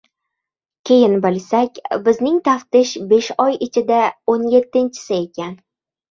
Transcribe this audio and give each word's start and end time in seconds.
Keyin 0.89 1.17
bilsak, 1.25 1.75
bizning 2.07 2.39
taftish 2.47 2.93
besh 3.11 3.29
oy 3.43 3.59
ichida 3.65 3.99
o‘n 4.35 4.47
yettinchisi 4.55 5.13
ekan. 5.19 5.53